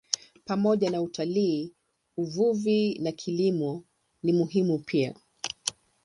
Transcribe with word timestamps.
Pamoja 0.45 0.89
na 0.89 1.01
utalii, 1.01 1.71
uvuvi 2.17 2.99
na 2.99 3.11
kilimo 3.11 3.83
ni 4.23 4.33
muhimu 4.33 4.79
pia. 4.79 5.15